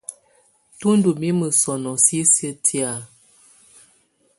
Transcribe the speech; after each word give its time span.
Tù 0.79 0.87
ndù 0.97 1.11
mimǝ 1.21 1.47
sɔnɔ̀ 1.61 1.95
sisiǝ́ 2.05 2.53
tɛ̀á. 2.65 2.93